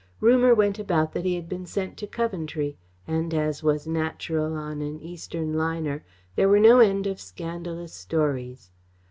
[0.19, 4.81] Rumour went about that he had been sent to Coventry, and, as was natural, on
[4.81, 6.03] an Eastern liner,
[6.35, 8.71] there were no end of scandalous stories.